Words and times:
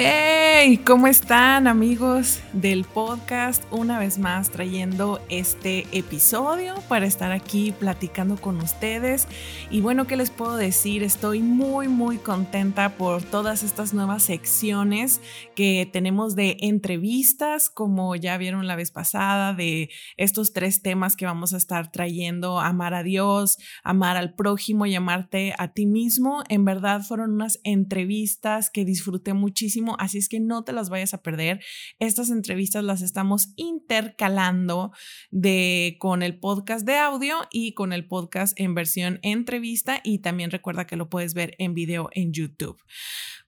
Hey. 0.00 0.29
Hey, 0.62 0.76
¿cómo 0.76 1.06
están 1.06 1.66
amigos 1.66 2.40
del 2.52 2.84
podcast? 2.84 3.64
Una 3.70 3.98
vez 3.98 4.18
más 4.18 4.50
trayendo 4.50 5.18
este 5.30 5.86
episodio 5.90 6.74
para 6.86 7.06
estar 7.06 7.32
aquí 7.32 7.72
platicando 7.72 8.36
con 8.36 8.58
ustedes. 8.60 9.26
Y 9.70 9.80
bueno, 9.80 10.06
¿qué 10.06 10.18
les 10.18 10.28
puedo 10.28 10.58
decir? 10.58 11.02
Estoy 11.02 11.40
muy, 11.40 11.88
muy 11.88 12.18
contenta 12.18 12.98
por 12.98 13.22
todas 13.22 13.62
estas 13.62 13.94
nuevas 13.94 14.22
secciones 14.22 15.22
que 15.56 15.88
tenemos 15.90 16.36
de 16.36 16.58
entrevistas, 16.60 17.70
como 17.70 18.14
ya 18.14 18.36
vieron 18.36 18.66
la 18.66 18.76
vez 18.76 18.90
pasada, 18.90 19.54
de 19.54 19.88
estos 20.18 20.52
tres 20.52 20.82
temas 20.82 21.16
que 21.16 21.24
vamos 21.24 21.54
a 21.54 21.56
estar 21.56 21.90
trayendo, 21.90 22.60
amar 22.60 22.92
a 22.92 23.02
Dios, 23.02 23.56
amar 23.82 24.18
al 24.18 24.34
prójimo 24.34 24.84
y 24.84 24.94
amarte 24.94 25.54
a 25.56 25.68
ti 25.68 25.86
mismo. 25.86 26.44
En 26.50 26.66
verdad 26.66 27.00
fueron 27.00 27.32
unas 27.32 27.60
entrevistas 27.64 28.68
que 28.68 28.84
disfruté 28.84 29.32
muchísimo, 29.32 29.96
así 29.98 30.18
es 30.18 30.28
que 30.28 30.49
no 30.50 30.64
te 30.64 30.72
las 30.72 30.90
vayas 30.90 31.14
a 31.14 31.22
perder. 31.22 31.62
Estas 31.98 32.28
entrevistas 32.28 32.84
las 32.84 33.00
estamos 33.00 33.52
intercalando 33.56 34.92
de, 35.30 35.96
con 35.98 36.22
el 36.22 36.38
podcast 36.38 36.84
de 36.84 36.98
audio 36.98 37.38
y 37.50 37.72
con 37.72 37.94
el 37.94 38.06
podcast 38.06 38.58
en 38.60 38.74
versión 38.74 39.20
entrevista 39.22 40.00
y 40.04 40.18
también 40.18 40.50
recuerda 40.50 40.86
que 40.86 40.96
lo 40.96 41.08
puedes 41.08 41.32
ver 41.32 41.54
en 41.58 41.72
video 41.72 42.10
en 42.12 42.32
YouTube. 42.32 42.82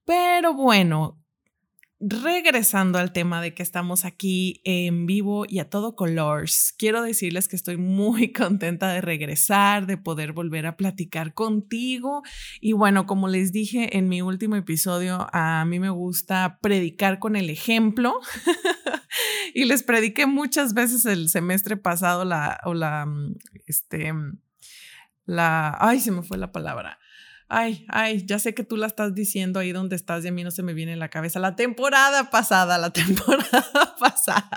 Pero 0.05 0.55
bueno, 0.55 1.22
regresando 2.05 2.99
al 2.99 3.13
tema 3.13 3.41
de 3.41 3.55
que 3.55 3.63
estamos 3.63 4.05
aquí 4.05 4.61
en 4.65 5.07
vivo 5.07 5.45
y 5.49 5.61
a 5.61 5.71
todo 5.71 5.95
colors, 5.95 6.75
quiero 6.77 7.01
decirles 7.01 7.47
que 7.47 7.55
estoy 7.55 7.77
muy 7.77 8.33
contenta 8.33 8.93
de 8.93 9.01
regresar, 9.01 9.87
de 9.87 9.97
poder 9.97 10.33
volver 10.33 10.67
a 10.67 10.77
platicar 10.77 11.33
contigo. 11.33 12.23
Y 12.61 12.73
bueno, 12.73 13.07
como 13.07 13.29
les 13.29 13.53
dije 13.53 13.97
en 13.97 14.09
mi 14.09 14.21
último 14.21 14.57
episodio, 14.57 15.29
a 15.33 15.65
mí 15.65 15.79
me 15.79 15.91
gusta 15.91 16.59
predicar 16.61 17.21
con 17.21 17.37
el 17.37 17.51
ejemplo. 17.51 18.19
y 19.55 19.65
les 19.65 19.85
prediqué 19.85 20.27
muchas 20.27 20.75
veces 20.75 21.05
el 21.07 21.29
semestre 21.29 21.77
pasado 21.77 22.25
la, 22.25 22.61
o 22.65 22.75
la, 22.75 23.07
mm, 23.07 23.37
este, 23.67 24.13
mm, 24.13 24.41
la, 25.27 25.77
ay, 25.79 26.01
se 26.01 26.11
me 26.11 26.23
fue 26.23 26.37
la 26.37 26.51
palabra 26.51 26.99
Ay, 27.55 27.85
ay, 27.89 28.25
ya 28.25 28.39
sé 28.39 28.55
que 28.55 28.65
tú 28.65 28.79
la 28.79 28.87
estás 28.87 29.15
diciendo 29.15 29.61
ahí 29.61 29.73
donde 29.73 29.95
estás 29.95 30.25
y 30.25 30.29
a 30.29 30.33
mí 30.33 30.43
no 30.43 30.51
se 30.51 30.63
me 30.63 30.73
viene 30.73 30.95
en 30.95 30.99
la 30.99 31.11
cabeza. 31.11 31.39
La 31.39 31.55
temporada 31.55 32.31
pasada, 32.31 32.79
la 32.79 32.91
temporada 32.95 33.95
pasada. 34.01 34.49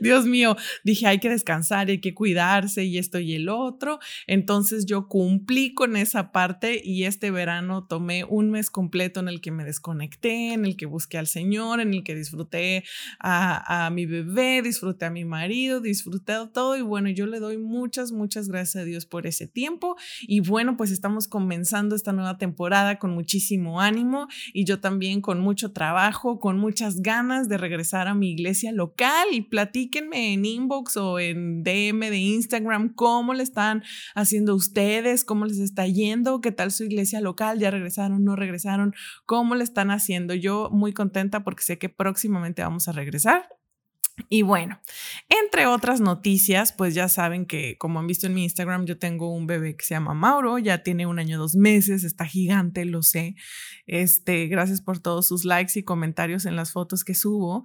Dios 0.00 0.24
mío, 0.24 0.56
dije, 0.82 1.06
hay 1.06 1.18
que 1.18 1.28
descansar, 1.28 1.88
hay 1.88 2.00
que 2.00 2.14
cuidarse 2.14 2.84
y 2.84 2.96
esto 2.96 3.18
y 3.18 3.34
el 3.34 3.50
otro. 3.50 3.98
Entonces 4.26 4.86
yo 4.86 5.08
cumplí 5.08 5.74
con 5.74 5.94
esa 5.94 6.32
parte 6.32 6.80
y 6.82 7.04
este 7.04 7.30
verano 7.30 7.84
tomé 7.84 8.24
un 8.24 8.50
mes 8.50 8.70
completo 8.70 9.20
en 9.20 9.28
el 9.28 9.42
que 9.42 9.50
me 9.50 9.64
desconecté, 9.64 10.54
en 10.54 10.64
el 10.64 10.78
que 10.78 10.86
busqué 10.86 11.18
al 11.18 11.26
Señor, 11.26 11.80
en 11.80 11.92
el 11.92 12.02
que 12.02 12.14
disfruté 12.14 12.84
a, 13.20 13.84
a 13.84 13.90
mi 13.90 14.06
bebé, 14.06 14.62
disfruté 14.62 15.04
a 15.04 15.10
mi 15.10 15.26
marido, 15.26 15.82
disfruté 15.82 16.32
todo 16.54 16.78
y 16.78 16.80
bueno, 16.80 17.10
yo 17.10 17.26
le 17.26 17.40
doy 17.40 17.58
muchas, 17.58 18.10
muchas 18.10 18.48
gracias 18.48 18.76
a 18.82 18.84
Dios 18.86 19.04
por 19.04 19.26
ese 19.26 19.46
tiempo 19.46 19.96
y 20.22 20.40
bueno, 20.40 20.78
pues 20.78 20.90
estamos 20.90 21.28
comenzando 21.28 21.94
esta 21.94 22.12
nueva 22.12 22.21
nueva 22.22 22.38
temporada 22.38 22.98
con 22.98 23.12
muchísimo 23.14 23.80
ánimo 23.80 24.28
y 24.52 24.64
yo 24.64 24.80
también 24.80 25.20
con 25.20 25.40
mucho 25.40 25.72
trabajo, 25.72 26.40
con 26.40 26.58
muchas 26.58 27.02
ganas 27.02 27.48
de 27.48 27.58
regresar 27.58 28.08
a 28.08 28.14
mi 28.14 28.30
iglesia 28.30 28.72
local 28.72 29.26
y 29.32 29.42
platíquenme 29.42 30.32
en 30.32 30.44
inbox 30.44 30.96
o 30.96 31.18
en 31.18 31.62
DM 31.62 32.00
de 32.10 32.18
Instagram 32.18 32.94
cómo 32.94 33.34
le 33.34 33.42
están 33.42 33.82
haciendo 34.14 34.54
ustedes, 34.54 35.24
cómo 35.24 35.44
les 35.44 35.58
está 35.58 35.86
yendo, 35.86 36.40
qué 36.40 36.52
tal 36.52 36.70
su 36.70 36.84
iglesia 36.84 37.20
local, 37.20 37.58
ya 37.58 37.70
regresaron, 37.70 38.24
no 38.24 38.36
regresaron, 38.36 38.94
cómo 39.26 39.54
le 39.54 39.64
están 39.64 39.90
haciendo. 39.90 40.34
Yo 40.34 40.70
muy 40.72 40.92
contenta 40.92 41.44
porque 41.44 41.62
sé 41.62 41.78
que 41.78 41.88
próximamente 41.88 42.62
vamos 42.62 42.88
a 42.88 42.92
regresar 42.92 43.48
y 44.28 44.42
bueno, 44.42 44.78
entre 45.28 45.66
otras 45.66 46.00
noticias, 46.00 46.72
pues 46.72 46.94
ya 46.94 47.08
saben 47.08 47.46
que 47.46 47.76
como 47.78 47.98
han 47.98 48.06
visto 48.06 48.26
en 48.26 48.34
mi 48.34 48.44
Instagram, 48.44 48.84
yo 48.84 48.98
tengo 48.98 49.32
un 49.32 49.46
bebé 49.46 49.76
que 49.76 49.84
se 49.84 49.94
llama 49.94 50.14
Mauro, 50.14 50.58
ya 50.58 50.82
tiene 50.82 51.06
un 51.06 51.18
año, 51.18 51.38
dos 51.38 51.54
meses, 51.56 52.04
está 52.04 52.26
gigante, 52.26 52.84
lo 52.84 53.02
sé. 53.02 53.36
Este, 53.86 54.46
gracias 54.48 54.80
por 54.80 54.98
todos 55.00 55.26
sus 55.26 55.44
likes 55.44 55.78
y 55.78 55.82
comentarios 55.82 56.44
en 56.44 56.56
las 56.56 56.72
fotos 56.72 57.04
que 57.04 57.14
subo. 57.14 57.62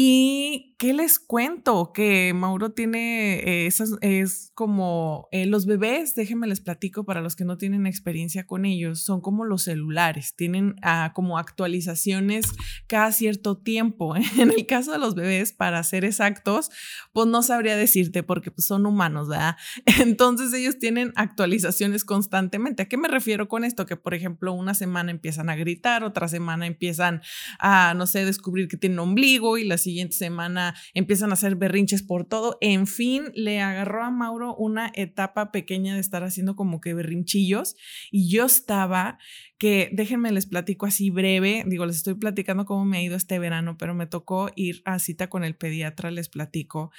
Y 0.00 0.76
qué 0.78 0.92
les 0.92 1.18
cuento, 1.18 1.90
que 1.92 2.32
Mauro 2.32 2.70
tiene 2.70 3.40
eh, 3.40 3.66
esas, 3.66 3.94
es 4.00 4.52
como 4.54 5.26
eh, 5.32 5.44
los 5.44 5.66
bebés, 5.66 6.14
déjenme 6.14 6.46
les 6.46 6.60
platico 6.60 7.04
para 7.04 7.20
los 7.20 7.34
que 7.34 7.44
no 7.44 7.58
tienen 7.58 7.84
experiencia 7.84 8.46
con 8.46 8.64
ellos, 8.64 9.00
son 9.00 9.20
como 9.20 9.44
los 9.44 9.64
celulares, 9.64 10.36
tienen 10.36 10.76
ah, 10.82 11.10
como 11.16 11.36
actualizaciones 11.36 12.46
cada 12.86 13.10
cierto 13.10 13.56
tiempo. 13.56 14.14
En 14.38 14.52
el 14.52 14.66
caso 14.66 14.92
de 14.92 14.98
los 14.98 15.16
bebés, 15.16 15.52
para 15.52 15.82
ser 15.82 16.04
exactos, 16.04 16.70
pues 17.12 17.26
no 17.26 17.42
sabría 17.42 17.76
decirte 17.76 18.22
porque 18.22 18.52
pues, 18.52 18.66
son 18.66 18.86
humanos, 18.86 19.28
¿verdad? 19.28 19.56
Entonces 20.00 20.52
ellos 20.52 20.78
tienen 20.78 21.12
actualizaciones 21.16 22.04
constantemente. 22.04 22.84
¿A 22.84 22.88
qué 22.88 22.96
me 22.96 23.08
refiero 23.08 23.48
con 23.48 23.64
esto? 23.64 23.84
Que 23.84 23.96
por 23.96 24.14
ejemplo, 24.14 24.52
una 24.52 24.74
semana 24.74 25.10
empiezan 25.10 25.50
a 25.50 25.56
gritar, 25.56 26.04
otra 26.04 26.28
semana 26.28 26.68
empiezan 26.68 27.20
a, 27.58 27.94
no 27.94 28.06
sé, 28.06 28.24
descubrir 28.24 28.68
que 28.68 28.76
tienen 28.76 29.00
ombligo 29.00 29.58
y 29.58 29.64
la 29.64 29.76
siguiente 29.88 30.16
semana 30.16 30.74
empiezan 30.92 31.30
a 31.30 31.34
hacer 31.34 31.56
berrinches 31.56 32.02
por 32.02 32.26
todo. 32.26 32.58
En 32.60 32.86
fin, 32.86 33.24
le 33.34 33.60
agarró 33.60 34.04
a 34.04 34.10
Mauro 34.10 34.54
una 34.54 34.92
etapa 34.94 35.50
pequeña 35.50 35.94
de 35.94 36.00
estar 36.00 36.24
haciendo 36.24 36.56
como 36.56 36.80
que 36.80 36.92
berrinchillos 36.92 37.74
y 38.10 38.30
yo 38.30 38.44
estaba 38.44 39.18
que 39.58 39.90
déjenme 39.92 40.30
les 40.30 40.46
platico 40.46 40.86
así 40.86 41.10
breve, 41.10 41.64
digo, 41.66 41.84
les 41.86 41.96
estoy 41.96 42.14
platicando 42.14 42.64
cómo 42.64 42.84
me 42.84 42.98
ha 42.98 43.02
ido 43.02 43.16
este 43.16 43.38
verano, 43.38 43.76
pero 43.76 43.94
me 43.94 44.06
tocó 44.06 44.50
ir 44.54 44.82
a 44.84 44.98
cita 44.98 45.28
con 45.28 45.42
el 45.42 45.56
pediatra, 45.56 46.10
les 46.10 46.28
platico. 46.28 46.92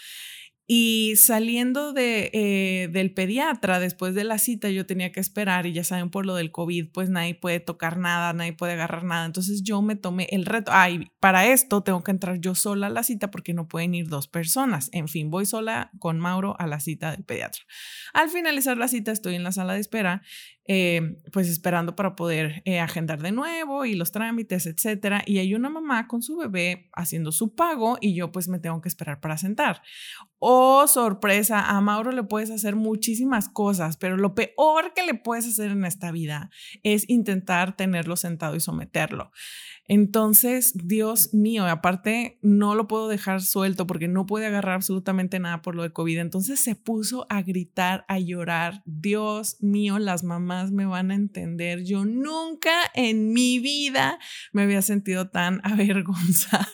Y 0.72 1.16
saliendo 1.16 1.94
de, 1.94 2.30
eh, 2.32 2.90
del 2.90 3.12
pediatra, 3.12 3.80
después 3.80 4.14
de 4.14 4.24
la 4.24 4.38
cita, 4.38 4.70
yo 4.70 4.86
tenía 4.86 5.12
que 5.12 5.20
esperar 5.20 5.66
y 5.66 5.74
ya 5.74 5.84
saben, 5.84 6.12
por 6.12 6.28
lo 6.28 6.36
del 6.36 6.52
COVID, 6.52 6.92
pues 6.94 7.10
nadie 7.10 7.34
puede 7.34 7.60
tocar 7.60 7.98
nada, 7.98 8.34
nadie 8.34 8.54
puede 8.54 8.74
agarrar 8.74 9.04
nada. 9.04 9.26
Entonces 9.26 9.64
yo 9.64 9.82
me 9.82 9.96
tomé 9.96 10.28
el 10.30 10.46
reto. 10.46 10.72
Ay, 10.72 11.08
para 11.20 11.48
esto 11.48 11.82
tengo 11.82 12.04
que 12.04 12.12
entrar 12.12 12.40
yo 12.40 12.54
sola 12.54 12.86
a 12.86 12.92
la 12.92 13.02
cita 13.02 13.32
porque 13.32 13.56
no 13.56 13.68
pueden 13.68 13.96
ir 13.96 14.10
dos 14.10 14.28
personas. 14.28 14.90
En 14.92 15.08
fin, 15.08 15.32
voy 15.32 15.48
sola 15.48 15.90
con 15.98 16.20
Mauro 16.20 16.56
a 16.60 16.68
la 16.68 16.80
cita 16.80 17.10
del 17.10 17.24
pediatra. 17.24 17.64
Al 18.14 18.30
finalizar 18.30 18.78
la 18.78 18.88
cita, 18.88 19.12
estoy 19.12 19.34
en 19.34 19.44
la 19.44 19.52
sala 19.52 19.74
de 19.74 19.80
espera 19.80 20.22
eh, 20.72 21.18
pues 21.34 21.50
esperando 21.50 21.96
para 21.96 22.16
poder 22.16 22.62
eh, 22.64 22.80
agendar 22.80 23.24
de 23.24 23.32
nuevo 23.32 23.86
y 23.86 23.96
los 23.96 24.12
trámites, 24.12 24.68
etcétera. 24.68 25.24
Y 25.26 25.40
hay 25.40 25.56
una 25.56 25.68
mamá 25.68 26.08
con 26.08 26.22
su 26.22 26.38
bebé 26.38 26.92
haciendo 26.94 27.32
su 27.32 27.56
pago 27.56 27.98
y 28.00 28.14
yo 28.14 28.32
pues 28.32 28.48
me 28.48 28.60
tengo 28.60 28.80
que 28.80 28.88
esperar 28.88 29.20
para 29.20 29.36
sentar. 29.40 29.82
Oh, 30.38 30.86
sorpresa, 30.86 31.72
a 31.72 31.82
Mauro 31.82 32.12
le 32.12 32.22
puedes 32.22 32.52
hacer 32.52 32.76
muchísimas 32.76 33.50
cosas, 33.50 33.98
pero 33.98 34.16
lo 34.16 34.36
peor 34.36 34.94
que 34.94 35.04
le 35.04 35.16
puedes 35.16 35.48
hacer 35.48 35.72
en 35.72 35.86
esta 35.86 36.12
vida 36.12 36.52
es 36.84 37.10
intentar 37.10 37.76
tenerlo 37.76 38.16
sentado 38.16 38.56
y 38.56 38.60
someterlo. 38.60 39.32
Entonces, 39.90 40.74
Dios 40.76 41.34
mío, 41.34 41.66
aparte 41.66 42.38
no 42.44 42.76
lo 42.76 42.88
puedo 42.88 43.08
dejar 43.08 43.42
suelto 43.42 43.88
porque 43.88 44.08
no 44.08 44.28
puede 44.28 44.46
agarrar 44.46 44.76
absolutamente 44.76 45.40
nada 45.40 45.64
por 45.64 45.74
lo 45.74 45.82
de 45.82 45.92
COVID. 45.92 46.20
Entonces 46.20 46.60
se 46.60 46.76
puso 46.76 47.26
a 47.28 47.42
gritar, 47.42 48.06
a 48.08 48.20
llorar. 48.20 48.84
Dios 48.86 49.58
mío, 49.62 49.98
las 49.98 50.24
mamás 50.24 50.59
me 50.72 50.86
van 50.86 51.12
a 51.12 51.16
entender. 51.16 51.84
Yo 51.84 52.06
nunca 52.06 52.72
en 52.94 53.32
mi 53.34 53.60
vida 53.60 54.20
me 54.52 54.64
había 54.64 54.82
sentido 54.82 55.30
tan 55.30 55.62
avergonzada. 55.64 56.68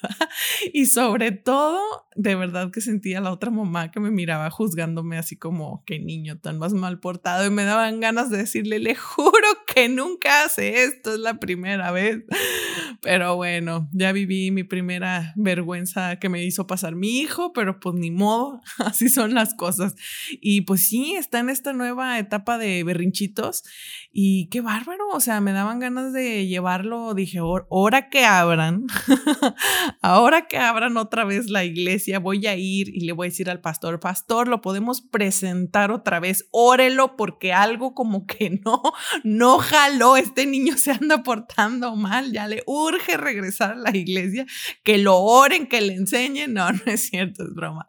Y 0.73 0.87
sobre 0.87 1.31
todo, 1.31 1.79
de 2.15 2.35
verdad 2.35 2.71
que 2.71 2.81
sentía 2.81 3.21
la 3.21 3.31
otra 3.31 3.51
mamá 3.51 3.91
que 3.91 3.99
me 3.99 4.11
miraba 4.11 4.49
juzgándome 4.49 5.17
así 5.17 5.37
como, 5.37 5.83
qué 5.85 5.99
niño 5.99 6.39
tan 6.39 6.59
más 6.59 6.73
mal 6.73 6.99
portado. 6.99 7.45
Y 7.45 7.49
me 7.49 7.63
daban 7.63 7.99
ganas 7.99 8.29
de 8.29 8.37
decirle, 8.37 8.79
le 8.79 8.95
juro 8.95 9.47
que 9.75 9.89
nunca 9.89 10.45
hace 10.45 10.83
esto, 10.85 11.13
es 11.13 11.19
la 11.19 11.35
primera 11.35 11.91
vez. 11.91 12.23
Pero 13.01 13.35
bueno, 13.35 13.89
ya 13.91 14.13
viví 14.13 14.49
mi 14.51 14.63
primera 14.63 15.33
vergüenza 15.35 16.17
que 16.17 16.29
me 16.29 16.43
hizo 16.43 16.65
pasar 16.65 16.95
mi 16.95 17.19
hijo, 17.19 17.51
pero 17.53 17.79
pues 17.79 17.95
ni 17.95 18.09
modo, 18.09 18.61
así 18.79 19.09
son 19.09 19.33
las 19.33 19.53
cosas. 19.53 19.95
Y 20.31 20.61
pues 20.61 20.87
sí, 20.87 21.15
está 21.15 21.39
en 21.39 21.49
esta 21.49 21.73
nueva 21.73 22.17
etapa 22.19 22.57
de 22.57 22.83
berrinchitos 22.83 23.63
y 24.17 24.47
qué 24.47 24.61
bárbaro, 24.61 25.09
o 25.09 25.19
sea, 25.19 25.41
me 25.41 25.51
daban 25.51 25.79
ganas 25.79 26.13
de 26.13 26.47
llevarlo, 26.47 27.13
dije, 27.13 27.39
ahora 27.39 28.09
que 28.09 28.23
abran, 28.23 28.85
ahora 30.01 30.47
que 30.47 30.57
abran 30.57 30.95
otra 30.95 31.25
vez 31.25 31.49
la 31.49 31.65
iglesia, 31.65 32.19
voy 32.19 32.47
a 32.47 32.55
ir 32.55 32.87
y 32.95 33.01
le 33.01 33.11
voy 33.11 33.27
a 33.27 33.29
decir 33.29 33.49
al 33.49 33.59
pastor, 33.59 33.99
pastor, 33.99 34.47
lo 34.47 34.61
podemos 34.61 35.01
presentar 35.01 35.91
otra 35.91 36.21
vez, 36.21 36.47
órelo 36.51 37.17
porque 37.17 37.51
algo 37.51 37.93
como 37.93 38.25
que 38.25 38.61
no, 38.63 38.81
no 39.25 39.59
jaló, 39.65 40.17
este 40.17 40.45
niño 40.45 40.77
se 40.77 40.91
anda 40.91 41.23
portando 41.23 41.95
mal, 41.95 42.31
ya 42.31 42.47
le 42.47 42.63
urge 42.65 43.17
regresar 43.17 43.71
a 43.71 43.75
la 43.75 43.95
iglesia, 43.95 44.45
que 44.83 44.97
lo 44.97 45.17
oren, 45.17 45.67
que 45.67 45.81
le 45.81 45.93
enseñen. 45.93 46.53
No, 46.53 46.71
no 46.71 46.79
es 46.85 47.01
cierto, 47.09 47.43
es 47.43 47.53
broma. 47.53 47.85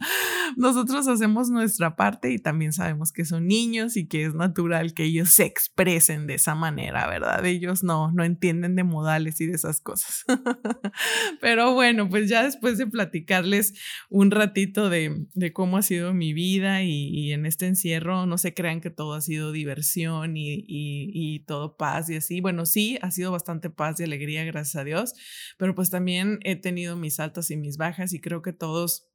Nosotros 0.57 1.07
hacemos 1.09 1.51
nuestra 1.51 1.97
parte 1.97 2.33
y 2.33 2.39
también 2.39 2.73
sabemos 2.73 3.13
que 3.13 3.25
son 3.25 3.47
niños 3.47 3.97
y 3.97 4.07
que 4.07 4.25
es 4.25 4.35
natural 4.35 4.95
que 4.95 5.05
ellos 5.05 5.31
se 5.31 5.45
expresen 5.45 6.27
de 6.27 6.35
esa 6.35 6.55
manera, 6.55 7.07
¿verdad? 7.09 7.45
Ellos 7.45 7.83
no, 7.83 8.11
no 8.13 8.25
entienden 8.25 8.77
de 8.77 8.85
modales 8.85 9.41
y 9.41 9.47
de 9.47 9.55
esas 9.55 9.81
cosas. 9.81 10.25
Pero 11.41 11.75
bueno, 11.75 12.09
pues 12.09 12.29
ya 12.29 12.43
después 12.45 12.79
de 12.79 12.87
platicarles 12.87 13.75
un 14.09 14.31
ratito 14.31 14.89
de, 14.91 15.27
cómo 15.53 15.77
ha 15.79 15.83
sido 15.83 16.15
mi 16.15 16.33
vida 16.33 16.83
y, 16.83 17.33
en 17.33 17.47
este 17.47 17.67
encierro, 17.67 18.27
no 18.27 18.39
se 18.39 18.55
crean 18.55 18.81
que 18.81 18.91
todo 18.91 19.15
ha 19.15 19.21
sido 19.21 19.53
diversión 19.53 20.35
y 20.37 21.45
todo 21.47 21.66
paz 21.75 22.11
y 22.11 22.17
así. 22.17 22.41
Bueno, 22.41 22.67
sí, 22.67 22.99
ha 23.03 23.11
sido 23.11 23.33
bastante 23.33 23.71
paz 23.71 23.99
y 23.99 24.05
alegría, 24.05 24.45
gracias 24.45 24.77
a 24.77 24.85
Dios, 24.85 25.15
pero 25.59 25.75
pues 25.75 25.91
también 25.91 26.39
he 26.43 26.57
tenido 26.57 26.97
mis 26.97 27.19
altas 27.19 27.51
y 27.51 27.57
mis 27.57 27.77
bajas 27.77 28.13
y 28.13 28.21
creo 28.21 28.43
que 28.43 28.53
todos 28.53 29.09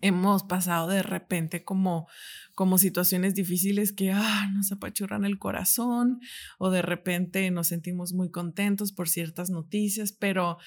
hemos 0.00 0.42
pasado 0.44 0.88
de 0.88 1.02
repente 1.02 1.64
como, 1.64 2.08
como 2.54 2.78
situaciones 2.78 3.34
difíciles 3.34 3.92
que 3.92 4.12
ah, 4.12 4.50
nos 4.54 4.72
apachurran 4.72 5.24
el 5.24 5.38
corazón 5.38 6.20
o 6.58 6.70
de 6.70 6.82
repente 6.82 7.50
nos 7.50 7.68
sentimos 7.68 8.12
muy 8.12 8.30
contentos 8.30 8.92
por 8.92 9.08
ciertas 9.08 9.50
noticias, 9.50 10.12
pero 10.12 10.58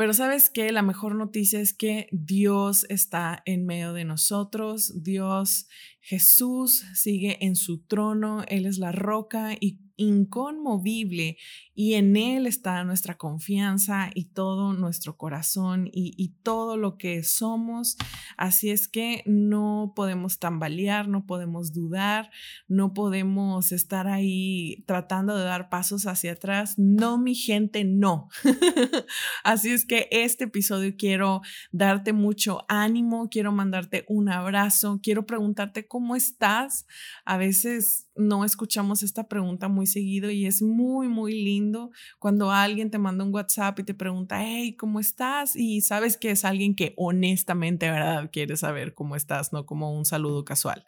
pero 0.00 0.14
sabes 0.14 0.48
que 0.48 0.72
la 0.72 0.80
mejor 0.80 1.14
noticia 1.14 1.60
es 1.60 1.74
que 1.74 2.08
Dios 2.10 2.86
está 2.88 3.42
en 3.44 3.66
medio 3.66 3.92
de 3.92 4.06
nosotros, 4.06 5.02
Dios, 5.02 5.68
Jesús 6.00 6.86
sigue 6.94 7.44
en 7.44 7.54
su 7.54 7.84
trono, 7.84 8.42
Él 8.48 8.64
es 8.64 8.78
la 8.78 8.92
roca 8.92 9.58
y 9.60 9.78
inconmovible 10.00 11.36
y 11.74 11.94
en 11.94 12.16
Él 12.16 12.46
está 12.46 12.82
nuestra 12.84 13.16
confianza 13.16 14.10
y 14.14 14.26
todo 14.26 14.72
nuestro 14.72 15.16
corazón 15.16 15.88
y, 15.92 16.34
todo 16.42 16.76
lo 16.76 16.96
que 16.96 17.22
somos. 17.22 17.96
Así 18.36 18.70
es 18.70 18.88
que 18.88 19.22
no 19.26 19.92
podemos 19.94 20.38
tambalear, 20.38 21.06
no 21.08 21.26
podemos 21.26 21.72
dudar, 21.72 22.30
no 22.66 22.94
podemos 22.94 23.72
estar 23.72 24.08
ahí 24.08 24.84
tratando 24.86 25.36
de 25.36 25.44
dar 25.44 25.68
pasos 25.68 26.06
hacia 26.06 26.32
atrás. 26.32 26.78
No, 26.78 27.18
mi 27.18 27.34
gente, 27.34 27.84
no. 27.84 28.28
Así 29.44 29.70
es 29.70 29.84
que 29.84 30.08
este 30.10 30.44
episodio 30.44 30.94
quiero 30.96 31.42
darte 31.72 32.12
mucho 32.12 32.64
ánimo, 32.68 33.28
quiero 33.30 33.52
mandarte 33.52 34.04
un 34.08 34.30
abrazo, 34.30 35.00
quiero 35.02 35.26
preguntarte 35.26 35.86
cómo 35.86 36.16
estás. 36.16 36.86
A 37.24 37.36
veces 37.36 38.08
no 38.16 38.44
escuchamos 38.44 39.02
esta 39.02 39.28
pregunta 39.28 39.68
muy 39.68 39.86
seguido 39.90 40.30
y 40.30 40.46
es 40.46 40.62
muy, 40.62 41.08
muy 41.08 41.42
lindo 41.42 41.90
cuando 42.18 42.50
alguien 42.50 42.90
te 42.90 42.98
manda 42.98 43.24
un 43.24 43.34
WhatsApp 43.34 43.78
y 43.80 43.84
te 43.84 43.94
pregunta, 43.94 44.42
hey, 44.42 44.74
¿cómo 44.76 45.00
estás? 45.00 45.54
Y 45.56 45.82
sabes 45.82 46.16
que 46.16 46.30
es 46.30 46.44
alguien 46.44 46.74
que 46.74 46.94
honestamente, 46.96 47.90
¿verdad? 47.90 48.30
Quiere 48.32 48.56
saber 48.56 48.94
cómo 48.94 49.16
estás, 49.16 49.52
no 49.52 49.66
como 49.66 49.92
un 49.92 50.04
saludo 50.04 50.44
casual. 50.44 50.86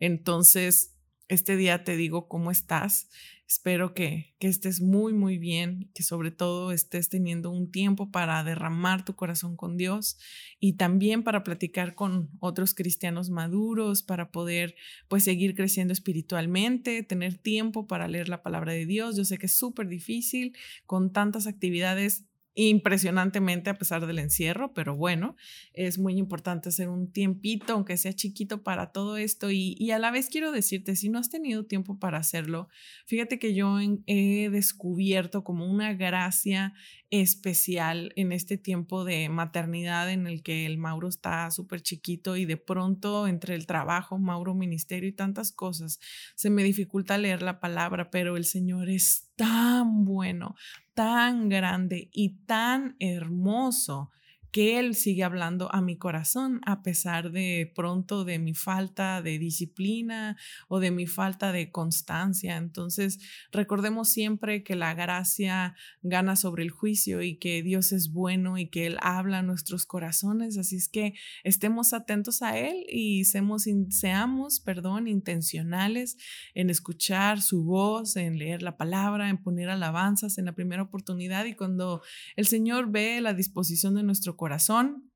Entonces, 0.00 0.95
este 1.28 1.56
día 1.56 1.84
te 1.84 1.96
digo 1.96 2.28
cómo 2.28 2.50
estás 2.50 3.08
Espero 3.48 3.94
que, 3.94 4.34
que, 4.40 4.48
estés 4.48 4.80
muy, 4.80 5.12
muy 5.12 5.38
bien, 5.38 5.88
que 5.94 6.02
sobre 6.02 6.32
todo 6.32 6.72
estés 6.72 7.08
teniendo 7.08 7.52
un 7.52 7.70
tiempo 7.70 8.10
para 8.10 8.42
derramar 8.42 9.04
tu 9.04 9.14
corazón 9.14 9.56
con 9.56 9.76
Dios 9.76 10.18
y 10.58 10.72
también 10.72 11.22
para 11.22 11.44
platicar 11.44 11.94
con 11.94 12.28
otros 12.40 12.74
cristianos 12.74 13.30
maduros, 13.30 14.02
para 14.02 14.32
poder 14.32 14.74
pues 15.06 15.22
seguir 15.22 15.54
creciendo 15.54 15.92
espiritualmente, 15.92 17.04
tener 17.04 17.38
tiempo 17.38 17.86
para 17.86 18.08
leer 18.08 18.28
la 18.28 18.42
palabra 18.42 18.72
de 18.72 18.84
Dios. 18.84 19.16
Yo 19.16 19.24
sé 19.24 19.38
que 19.38 19.46
es 19.46 19.56
súper 19.56 19.86
difícil 19.86 20.56
con 20.84 21.12
tantas 21.12 21.46
actividades 21.46 22.24
impresionantemente 22.56 23.68
a 23.68 23.76
pesar 23.76 24.06
del 24.06 24.18
encierro, 24.18 24.72
pero 24.72 24.96
bueno, 24.96 25.36
es 25.74 25.98
muy 25.98 26.16
importante 26.16 26.70
hacer 26.70 26.88
un 26.88 27.12
tiempito, 27.12 27.74
aunque 27.74 27.98
sea 27.98 28.14
chiquito, 28.14 28.62
para 28.62 28.92
todo 28.92 29.18
esto. 29.18 29.50
Y, 29.50 29.90
a 29.90 29.98
la 29.98 30.10
vez 30.10 30.30
quiero 30.30 30.50
decirte, 30.52 30.96
si 30.96 31.10
no 31.10 31.18
has 31.18 31.28
tenido 31.28 31.66
tiempo 31.66 31.98
para 31.98 32.16
hacerlo, 32.16 32.68
fíjate 33.04 33.38
que 33.38 33.54
yo 33.54 33.78
he 34.06 34.48
descubierto 34.50 35.44
como 35.44 35.70
una 35.70 35.92
gracia 35.92 36.72
especial 37.10 38.12
en 38.16 38.32
este 38.32 38.56
tiempo 38.56 39.04
de 39.04 39.28
maternidad 39.28 40.10
en 40.10 40.26
el 40.26 40.42
que 40.42 40.64
el 40.64 40.78
Mauro 40.78 41.08
está 41.08 41.50
súper 41.50 41.82
chiquito 41.82 42.36
y 42.36 42.46
de 42.46 42.56
pronto 42.56 43.28
entre 43.28 43.54
el 43.54 43.66
trabajo, 43.66 44.18
Mauro, 44.18 44.54
ministerio 44.54 45.08
y 45.10 45.12
tantas 45.12 45.52
cosas, 45.52 46.00
se 46.34 46.48
me 46.48 46.64
dificulta 46.64 47.18
leer 47.18 47.42
la 47.42 47.60
palabra, 47.60 48.10
pero 48.10 48.36
el 48.38 48.46
Señor 48.46 48.88
es 48.88 49.30
tan 49.36 50.04
bueno, 50.04 50.56
tan 50.96 51.50
grande 51.50 52.08
y 52.10 52.30
tan 52.46 52.96
hermoso 52.98 54.10
que 54.50 54.78
Él 54.78 54.94
sigue 54.94 55.24
hablando 55.24 55.72
a 55.74 55.80
mi 55.80 55.96
corazón 55.96 56.60
a 56.64 56.82
pesar 56.82 57.30
de 57.30 57.72
pronto 57.74 58.24
de 58.24 58.38
mi 58.38 58.54
falta 58.54 59.22
de 59.22 59.38
disciplina 59.38 60.36
o 60.68 60.80
de 60.80 60.90
mi 60.90 61.06
falta 61.06 61.52
de 61.52 61.70
constancia. 61.70 62.56
Entonces, 62.56 63.18
recordemos 63.52 64.08
siempre 64.08 64.62
que 64.62 64.76
la 64.76 64.94
gracia 64.94 65.74
gana 66.02 66.36
sobre 66.36 66.62
el 66.62 66.70
juicio 66.70 67.22
y 67.22 67.36
que 67.36 67.62
Dios 67.62 67.92
es 67.92 68.12
bueno 68.12 68.58
y 68.58 68.68
que 68.68 68.86
Él 68.86 68.96
habla 69.00 69.38
a 69.38 69.42
nuestros 69.42 69.86
corazones. 69.86 70.56
Así 70.58 70.76
es 70.76 70.88
que 70.88 71.14
estemos 71.44 71.92
atentos 71.92 72.42
a 72.42 72.58
Él 72.58 72.84
y 72.88 73.24
seamos, 73.24 73.66
seamos 73.90 74.60
perdón, 74.60 75.08
intencionales 75.08 76.16
en 76.54 76.70
escuchar 76.70 77.40
su 77.40 77.64
voz, 77.64 78.16
en 78.16 78.38
leer 78.38 78.62
la 78.62 78.76
palabra, 78.76 79.28
en 79.28 79.38
poner 79.38 79.68
alabanzas 79.68 80.38
en 80.38 80.46
la 80.46 80.52
primera 80.52 80.82
oportunidad 80.82 81.44
y 81.44 81.54
cuando 81.54 82.02
el 82.36 82.46
Señor 82.46 82.90
ve 82.90 83.20
la 83.20 83.34
disposición 83.34 83.94
de 83.94 84.02
nuestro 84.02 84.35
corazón, 84.36 85.10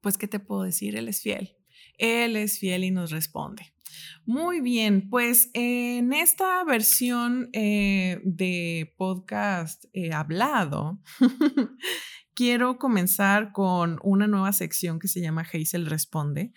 pues, 0.00 0.18
¿qué 0.18 0.28
te 0.28 0.40
puedo 0.40 0.62
decir? 0.62 0.96
Él 0.96 1.08
es 1.08 1.20
fiel. 1.20 1.56
Él 1.98 2.36
es 2.36 2.58
fiel 2.58 2.84
y 2.84 2.90
nos 2.90 3.10
responde. 3.10 3.74
Muy 4.24 4.60
bien, 4.60 5.08
pues 5.08 5.50
en 5.54 6.12
esta 6.12 6.62
versión 6.64 7.48
eh, 7.52 8.20
de 8.24 8.94
podcast 8.96 9.84
eh, 9.92 10.12
hablado, 10.12 11.00
quiero 12.34 12.78
comenzar 12.78 13.52
con 13.52 13.98
una 14.02 14.26
nueva 14.26 14.52
sección 14.52 14.98
que 14.98 15.08
se 15.08 15.20
llama 15.20 15.46
Hazel 15.50 15.86
Responde. 15.86 16.52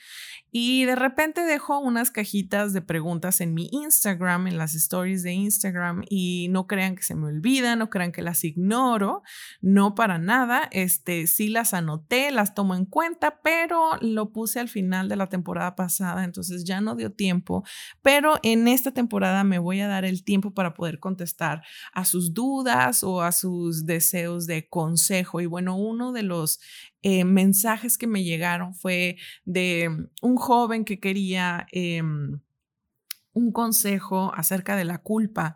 Y 0.51 0.85
de 0.85 0.95
repente 0.95 1.41
dejo 1.41 1.79
unas 1.79 2.11
cajitas 2.11 2.73
de 2.73 2.81
preguntas 2.81 3.41
en 3.41 3.53
mi 3.53 3.69
Instagram, 3.71 4.47
en 4.47 4.57
las 4.57 4.73
stories 4.73 5.23
de 5.23 5.33
Instagram, 5.33 6.03
y 6.09 6.47
no 6.49 6.67
crean 6.67 6.95
que 6.95 7.03
se 7.03 7.15
me 7.15 7.27
olvidan, 7.27 7.79
no 7.79 7.89
crean 7.89 8.11
que 8.11 8.21
las 8.21 8.43
ignoro, 8.43 9.21
no 9.61 9.95
para 9.95 10.17
nada. 10.17 10.67
Este, 10.71 11.27
sí 11.27 11.49
las 11.49 11.73
anoté, 11.73 12.31
las 12.31 12.55
tomo 12.55 12.75
en 12.75 12.85
cuenta, 12.85 13.39
pero 13.43 13.91
lo 14.01 14.31
puse 14.31 14.59
al 14.59 14.69
final 14.69 15.07
de 15.07 15.15
la 15.15 15.27
temporada 15.27 15.75
pasada, 15.75 16.23
entonces 16.23 16.63
ya 16.63 16.81
no 16.81 16.95
dio 16.95 17.11
tiempo. 17.11 17.63
Pero 18.01 18.39
en 18.43 18.67
esta 18.67 18.91
temporada 18.91 19.43
me 19.43 19.59
voy 19.59 19.81
a 19.81 19.87
dar 19.87 20.05
el 20.05 20.23
tiempo 20.23 20.53
para 20.53 20.73
poder 20.73 20.99
contestar 20.99 21.63
a 21.93 22.05
sus 22.05 22.33
dudas 22.33 23.03
o 23.03 23.21
a 23.21 23.31
sus 23.31 23.85
deseos 23.85 24.47
de 24.47 24.67
consejo. 24.67 25.41
Y 25.41 25.45
bueno, 25.45 25.77
uno 25.77 26.11
de 26.11 26.23
los 26.23 26.59
eh, 27.01 27.25
mensajes 27.25 27.97
que 27.97 28.07
me 28.07 28.23
llegaron 28.23 28.73
fue 28.73 29.17
de 29.45 30.07
un 30.21 30.35
joven 30.37 30.85
que 30.85 30.99
quería 30.99 31.67
em, 31.71 32.39
un 33.33 33.51
consejo 33.51 34.33
acerca 34.35 34.75
de 34.75 34.85
la 34.85 34.99
culpa 34.99 35.55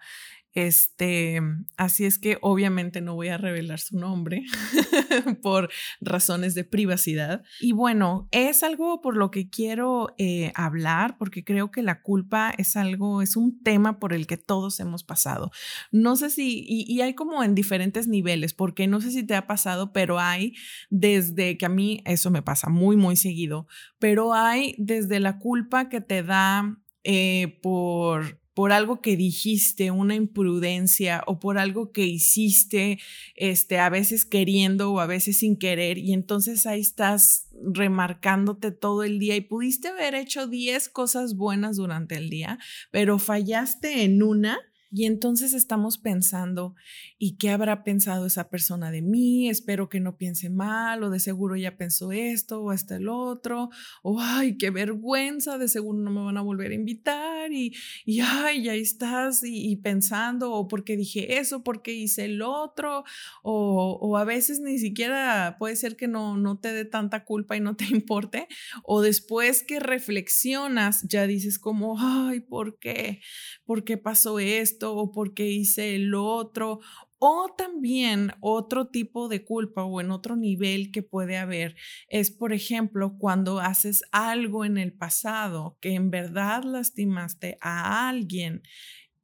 este, 0.53 1.41
así 1.77 2.05
es 2.05 2.19
que 2.19 2.38
obviamente 2.41 3.01
no 3.01 3.15
voy 3.15 3.29
a 3.29 3.38
revelar 3.38 3.79
su 3.79 3.98
nombre 3.98 4.43
por 5.41 5.69
razones 6.00 6.53
de 6.53 6.63
privacidad. 6.63 7.43
Y 7.60 7.72
bueno, 7.72 8.27
es 8.31 8.62
algo 8.63 9.01
por 9.01 9.17
lo 9.17 9.31
que 9.31 9.50
quiero 9.50 10.13
eh, 10.17 10.51
hablar 10.55 11.17
porque 11.17 11.43
creo 11.43 11.72
que 11.72 11.81
la 11.81 12.01
culpa 12.01 12.53
es 12.57 12.75
algo, 12.75 13.22
es 13.22 13.36
un 13.36 13.62
tema 13.63 14.00
por 14.00 14.13
el 14.13 14.27
que 14.27 14.38
todos 14.38 14.79
hemos 14.79 15.03
pasado. 15.03 15.51
No 15.91 16.15
sé 16.15 16.29
si, 16.29 16.63
y, 16.67 17.01
hay 17.01 17.15
como 17.15 17.43
en 17.43 17.55
diferentes 17.55 18.07
niveles, 18.07 18.53
porque 18.53 18.88
no 18.88 19.01
sé 19.01 19.12
si 19.12 19.24
te 19.24 19.36
ha 19.36 19.48
pasado, 19.48 19.91
pero 19.91 20.19
hay 20.19 20.53
desde 20.89 21.57
que 21.57 21.65
a 21.65 21.69
mí 21.69 22.01
eso 22.05 22.29
me 22.29 22.41
pasa 22.41 22.69
muy, 22.69 22.95
muy 22.95 23.15
seguido, 23.15 23.67
pero 24.00 24.33
hay 24.33 24.75
desde 24.77 25.19
la 25.19 25.39
culpa 25.39 25.89
que 25.89 26.01
te 26.01 26.24
da 26.24 26.77
eh, 27.03 27.60
por 27.62 28.43
por 28.53 28.72
algo 28.72 29.01
que 29.01 29.17
dijiste, 29.17 29.91
una 29.91 30.15
imprudencia 30.15 31.24
o 31.27 31.39
por 31.39 31.57
algo 31.57 31.91
que 31.91 32.05
hiciste, 32.05 33.00
este, 33.36 33.79
a 33.79 33.89
veces 33.89 34.25
queriendo 34.25 34.91
o 34.91 35.00
a 35.00 35.07
veces 35.07 35.39
sin 35.39 35.57
querer, 35.57 35.98
y 35.98 36.13
entonces 36.13 36.65
ahí 36.65 36.81
estás 36.81 37.48
remarcándote 37.62 38.72
todo 38.72 39.03
el 39.03 39.19
día 39.19 39.36
y 39.36 39.41
pudiste 39.41 39.88
haber 39.88 40.15
hecho 40.15 40.48
10 40.48 40.89
cosas 40.89 41.36
buenas 41.36 41.77
durante 41.77 42.15
el 42.15 42.29
día, 42.29 42.60
pero 42.91 43.19
fallaste 43.19 44.03
en 44.03 44.22
una 44.22 44.60
Y 44.96 45.06
entonces 45.08 45.54
estamos 45.54 45.98
pensando, 45.98 46.76
¿y 47.18 47.38
qué 47.38 47.50
habrá 47.50 47.84
pensado 47.84 48.28
esa 48.28 48.52
persona 48.52 48.92
de 48.92 49.02
mí? 49.02 49.50
Espero 49.50 49.90
que 49.90 50.00
no 50.00 50.18
piense 50.18 50.52
mal, 50.52 51.02
o 51.02 51.10
de 51.10 51.20
seguro 51.20 51.56
ya 51.56 51.78
pensó 51.78 52.12
esto, 52.12 52.62
o 52.62 52.70
hasta 52.70 52.98
el 52.98 53.10
otro, 53.10 53.72
o 54.04 54.22
ay, 54.22 54.56
qué 54.56 54.70
vergüenza, 54.70 55.58
de 55.58 55.68
seguro 55.68 55.98
no 55.98 56.12
me 56.12 56.22
van 56.22 56.38
a 56.38 56.44
volver 56.44 56.70
a 56.70 56.76
invitar, 56.76 57.52
y, 57.52 57.74
y 58.06 58.20
ay, 58.20 58.66
ya 58.66 58.76
estás 58.76 59.42
y, 59.44 59.76
pensando, 59.78 60.52
o 60.52 60.68
porque 60.68 60.96
dije 60.96 61.40
eso, 61.40 61.64
porque 61.64 61.92
hice 61.92 62.26
el 62.26 62.44
otro, 62.44 63.04
o, 63.42 63.98
o, 64.00 64.18
a 64.18 64.26
veces 64.26 64.60
ni 64.60 64.78
siquiera 64.78 65.56
puede 65.58 65.76
ser 65.76 65.96
que 65.96 66.08
no, 66.08 66.38
no 66.38 66.60
te 66.60 66.72
dé 66.72 66.86
tanta 66.86 67.26
culpa 67.26 67.58
y 67.58 67.62
no 67.62 67.76
te 67.76 67.86
importe, 67.90 68.48
o 68.84 69.02
después 69.02 69.64
que 69.64 69.80
reflexionas, 69.80 71.04
ya 71.10 71.26
dices 71.26 71.58
como, 71.58 71.96
ay, 72.00 72.42
¿por 72.42 72.78
qué? 72.78 73.22
¿Por 73.66 73.84
qué 73.84 73.98
pasó 73.98 74.38
esto? 74.38 74.83
O 74.84 75.12
porque 75.12 75.48
hice 75.48 75.96
el 75.96 76.13
otro, 76.13 76.80
o 77.25 77.54
también 77.58 78.34
otro 78.42 78.88
tipo 78.88 79.30
de 79.30 79.46
culpa 79.46 79.86
o 79.86 80.02
en 80.02 80.12
otro 80.12 80.36
nivel 80.36 80.92
que 80.92 81.04
puede 81.04 81.38
haber 81.38 81.75
es, 82.10 82.32
por 82.32 82.52
ejemplo, 82.52 83.18
cuando 83.18 83.62
haces 83.62 84.04
algo 84.12 84.66
en 84.66 84.78
el 84.78 84.92
pasado 84.92 85.78
que 85.80 85.94
en 85.94 86.12
verdad 86.12 86.63
lastimaste 86.66 87.58
a 87.62 88.10
alguien 88.10 88.62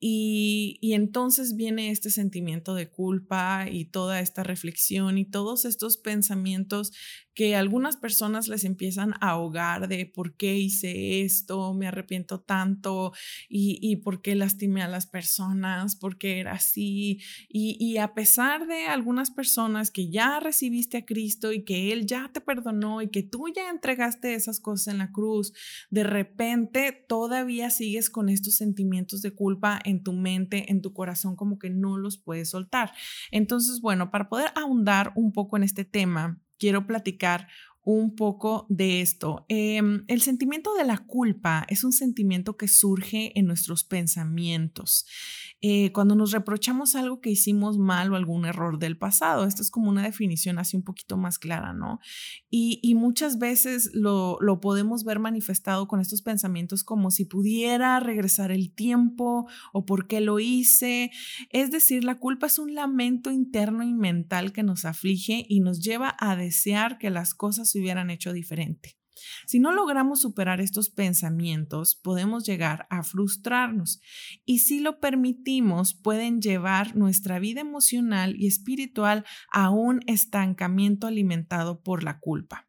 y, 0.02 0.80
entonces 0.94 1.56
viene 1.56 1.92
este 1.92 2.10
sentimiento 2.10 2.74
de 2.74 2.90
culpa 2.90 3.68
y 3.70 3.86
toda 3.86 4.22
esta 4.22 4.44
reflexión 4.44 5.18
y 5.18 5.26
todos 5.26 5.66
estos 5.66 5.98
pensamientos 5.98 6.92
que 7.34 7.56
algunas 7.56 7.96
personas 7.96 8.50
les 8.50 8.66
empiezan 8.66 9.14
a 9.22 9.30
ahogar 9.30 9.88
de 9.88 10.06
por 10.06 10.36
qué 10.36 10.58
hice 10.58 11.22
esto, 11.22 11.74
me 11.74 11.88
arrepiento 11.88 12.42
tanto 12.42 13.14
y, 13.48 13.80
y 13.82 13.98
por 13.98 14.22
qué 14.22 14.36
lastimé 14.36 14.82
a 14.82 14.90
las 14.90 15.06
personas, 15.06 15.96
por 15.96 16.18
qué 16.18 16.40
era 16.40 16.54
así. 16.54 17.22
Y, 17.48 17.78
y 17.80 17.98
a 17.98 18.14
pesar 18.14 18.68
de 18.68 18.88
algunas 18.88 19.32
personas 19.32 19.90
que 19.90 20.10
ya 20.10 20.42
recibiste 20.42 20.98
a 20.98 21.06
Cristo 21.06 21.54
y 21.54 21.64
que 21.64 21.94
Él 21.94 22.06
ya 22.08 22.30
te 22.34 22.42
perdonó 22.42 23.02
y 23.02 23.10
que 23.10 23.24
tú 23.24 23.46
ya 23.56 23.70
entregaste 23.70 24.34
esas 24.34 24.60
cosas 24.60 24.94
en 24.94 24.98
la 24.98 25.12
cruz, 25.12 25.54
de 25.90 26.04
repente 26.04 27.06
todavía 27.08 27.70
sigues 27.70 28.10
con 28.10 28.28
estos 28.28 28.56
sentimientos 28.56 29.22
de 29.22 29.32
culpa 29.32 29.80
en 29.90 30.04
tu 30.04 30.14
mente, 30.14 30.72
en 30.72 30.82
tu 30.82 30.94
corazón, 30.94 31.36
como 31.36 31.60
que 31.60 31.70
no 31.70 31.98
los 31.98 32.18
puedes 32.18 32.50
soltar. 32.50 32.92
Entonces, 33.32 33.82
bueno, 33.82 34.12
para 34.12 34.30
poder 34.30 34.52
ahondar 34.56 35.12
un 35.16 35.32
poco 35.32 35.58
en 35.58 35.64
este 35.64 35.86
tema, 35.86 36.40
quiero 36.60 36.86
platicar 36.86 37.48
un 37.84 38.16
poco 38.16 38.66
de 38.70 39.02
esto. 39.02 39.46
Em, 39.50 40.04
el 40.08 40.22
sentimiento 40.22 40.74
de 40.76 40.86
la 40.86 40.98
culpa 40.98 41.66
es 41.70 41.84
un 41.84 41.92
sentimiento 41.92 42.58
que 42.58 42.68
surge 42.68 43.38
en 43.38 43.46
nuestros 43.46 43.84
pensamientos. 43.84 45.06
Eh, 45.62 45.92
cuando 45.92 46.16
nos 46.16 46.32
reprochamos 46.32 46.96
algo 46.96 47.20
que 47.20 47.32
hicimos 47.32 47.78
mal 47.78 48.14
o 48.14 48.16
algún 48.16 48.46
error 48.46 48.80
del 48.80 48.98
pasado. 48.98 49.46
Esto 49.46 49.62
es 49.62 49.70
como 49.70 49.90
una 49.90 50.04
definición 50.04 50.58
así 50.58 50.78
un 50.78 50.84
poquito 50.84 51.18
más 51.18 51.38
clara, 51.38 51.74
¿no? 51.74 52.00
Y, 52.50 52.80
muchas 52.96 53.40
veces 53.40 53.92
lo, 53.94 54.38
lo, 54.42 54.60
podemos 54.60 55.04
ver 55.04 55.20
manifestado 55.20 55.88
con 55.88 56.02
estos 56.02 56.22
pensamientos 56.22 56.84
como 56.84 57.12
si 57.12 57.24
pudiera 57.24 58.00
regresar 58.00 58.52
el 58.52 58.74
tiempo 58.74 59.48
o 59.72 59.86
por 59.86 60.08
qué 60.08 60.22
lo 60.22 60.40
hice. 60.40 61.12
Es 61.50 61.72
decir, 61.72 62.04
la 62.04 62.16
culpa 62.16 62.48
es 62.48 62.60
un 62.60 62.74
lamento 62.74 63.32
interno 63.32 63.84
y 63.84 63.94
mental 63.94 64.52
que 64.52 64.64
nos 64.64 64.86
aflige 64.86 65.46
y 65.48 65.60
nos 65.62 65.82
lleva 65.82 66.16
a 66.20 66.36
desear 66.36 66.98
que 66.98 67.10
las 67.10 67.34
cosas 67.34 67.69
se 67.72 67.80
hubieran 67.80 68.10
hecho 68.10 68.34
diferente. 68.34 69.00
Si 69.46 69.60
no 69.60 69.74
logramos 69.74 70.22
superar 70.22 70.62
estos 70.62 70.90
pensamientos, 70.90 71.96
podemos 71.96 72.46
llegar 72.46 72.88
a 72.90 73.04
frustrarnos 73.04 74.02
y 74.46 74.60
si 74.60 74.80
lo 74.80 75.00
permitimos, 75.00 75.94
pueden 75.94 76.42
llevar 76.42 76.96
nuestra 76.96 77.40
vida 77.40 77.62
emocional 77.62 78.36
y 78.38 78.48
espiritual 78.48 79.26
a 79.52 79.70
un 79.70 80.02
estancamiento 80.08 81.08
alimentado 81.08 81.82
por 81.82 82.04
la 82.04 82.20
culpa. 82.20 82.68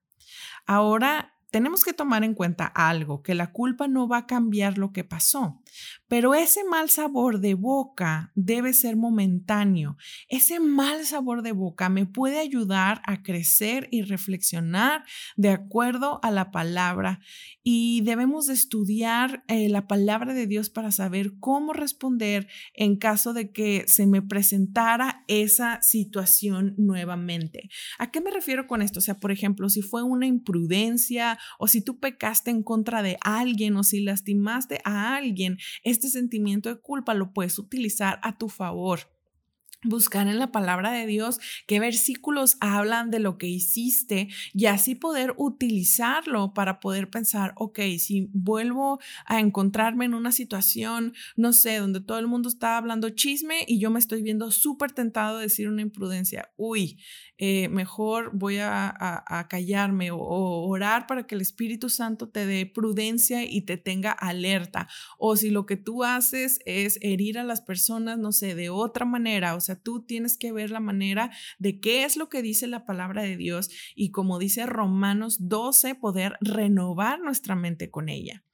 Ahora, 0.67 1.35
tenemos 1.51 1.85
que 1.85 1.93
tomar 1.93 2.23
en 2.23 2.35
cuenta 2.35 2.67
algo, 2.67 3.23
que 3.23 3.35
la 3.35 3.53
culpa 3.53 3.89
no 3.89 4.09
va 4.09 4.19
a 4.19 4.27
cambiar 4.27 4.79
lo 4.79 4.93
que 4.93 5.05
pasó, 5.05 5.61
pero 6.09 6.35
ese 6.35 6.65
mal 6.65 6.91
sabor 6.91 7.41
de 7.41 7.55
boca 7.55 8.33
debe 8.35 8.73
ser 8.73 8.97
momentáneo. 8.97 9.97
Ese 10.29 10.59
mal 10.59 11.07
sabor 11.07 11.43
de 11.43 11.53
boca 11.53 11.89
me 11.89 12.07
puede 12.07 12.41
ayudar 12.41 13.01
a 13.07 13.23
crecer 13.23 13.89
y 13.91 14.03
reflexionar 14.03 15.05
de 15.37 15.51
acuerdo 15.51 16.19
a 16.23 16.31
la 16.31 16.51
palabra 16.51 17.21
y 17.63 18.01
debemos 18.03 18.47
de 18.47 18.55
estudiar 18.55 19.45
eh, 19.47 19.69
la 19.69 19.87
palabra 19.87 20.35
de 20.35 20.47
Dios 20.47 20.71
para 20.71 20.91
saber 20.91 21.35
cómo 21.39 21.73
responder 21.73 22.49
en 22.75 22.97
caso 22.97 23.33
de 23.33 23.53
que 23.53 23.85
se 23.87 24.07
me 24.07 24.23
presentara 24.23 25.25
esa 25.29 25.81
situación 25.83 26.75
nuevamente. 26.77 27.69
¿A 27.99 28.11
qué 28.11 28.21
me 28.21 28.31
refiero 28.31 28.67
con 28.67 28.83
esto? 28.83 28.99
O 28.99 29.03
sea, 29.03 29.21
por 29.21 29.31
ejemplo, 29.31 29.69
si 29.69 29.83
fue 29.83 30.03
una 30.03 30.27
imprudencia 30.27 31.39
o 31.59 31.69
si 31.69 31.83
tú 31.83 32.01
pecaste 32.01 32.51
en 32.51 32.63
contra 32.63 33.03
de 33.03 33.17
alguien 33.21 33.77
o 33.77 33.85
si 33.85 34.01
lastimaste 34.01 34.81
a 34.85 35.15
alguien, 35.15 35.59
este 35.83 36.09
sentimiento 36.09 36.69
de 36.69 36.81
culpa 36.81 37.15
lo 37.15 37.33
puedes 37.33 37.59
utilizar 37.59 38.21
a 38.23 38.39
tu 38.39 38.49
favor 38.49 39.01
buscar 39.83 40.29
en 40.29 40.39
la 40.39 40.53
palabra 40.53 40.93
de 40.93 41.07
Dios 41.07 41.41
qué 41.67 41.81
versículos 41.81 42.57
hablan 42.61 43.11
de 43.11 43.19
lo 43.19 43.39
que 43.39 43.47
hiciste 43.47 44.29
y 44.53 44.67
así 44.67 44.95
poder 44.95 45.35
utilizarlo 45.37 46.53
para 46.53 46.81
poder 46.81 47.09
pensar, 47.09 47.53
ok, 47.57 47.79
si 47.99 48.29
vuelvo 48.33 49.01
a 49.27 49.41
encontrarme 49.41 50.05
en 50.05 50.15
una 50.15 50.33
situación, 50.33 51.15
no 51.37 51.53
sé, 51.53 51.77
donde 51.77 52.01
todo 52.01 52.19
el 52.19 52.27
mundo 52.27 52.49
está 52.49 52.77
hablando 52.77 53.11
chisme 53.11 53.65
y 53.67 53.79
yo 53.79 53.91
me 53.91 53.99
estoy 53.99 54.23
viendo 54.23 54.51
súper 54.51 54.93
tentado 54.93 55.39
de 55.39 55.45
decir 55.45 55.69
una 55.69 55.83
imprudencia, 55.83 56.51
uy, 56.57 56.99
eh, 57.43 57.71
mejor 57.71 58.33
voy 58.35 58.59
a, 58.59 59.47
callarme 59.49 60.11
o, 60.11 60.19
orar 60.19 61.07
para 61.07 61.27
que 61.27 61.35
el 61.35 61.41
Espíritu 61.41 61.89
Santo 61.89 62.29
te 62.29 62.45
dé 62.45 62.67
prudencia 62.67 63.45
y 63.45 63.63
te 63.63 63.79
tenga 63.79 64.13
alerta. 64.13 64.89
O 65.19 65.37
si 65.37 65.49
lo 65.49 65.65
que 65.65 65.79
tú 65.79 66.05
haces 66.05 66.59
es 66.67 66.99
herir 67.01 67.39
a 67.39 67.45
las 67.45 67.63
personas, 67.63 68.19
no 68.19 68.33
sé, 68.33 68.55
de 68.55 68.69
otra 68.69 69.07
manera, 69.07 69.55
o 69.55 69.61
sea, 69.61 69.70
tú 69.77 70.05
tienes 70.05 70.37
que 70.37 70.53
ver 70.53 70.71
la 70.71 70.81
manera 70.81 71.31
de 71.59 71.81
qué 71.81 72.05
es 72.05 72.17
lo 72.17 72.29
que 72.29 72.43
dice 72.43 72.67
la 72.67 72.85
palabra 72.85 73.23
de 73.23 73.37
Dios 73.37 73.71
y 73.95 74.11
como 74.11 74.39
dice 74.39 74.67
Romanos 74.67 75.49
12, 75.49 75.95
poder 75.95 76.37
renovar 76.41 77.21
nuestra 77.21 77.57
mente 77.57 77.91
con 77.91 78.09
ella. 78.09 78.45